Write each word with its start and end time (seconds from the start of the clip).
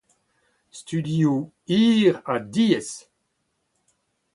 Studioù 0.79 1.35
hir 1.67 2.13
ha 2.25 2.35
diaes. 2.57 2.91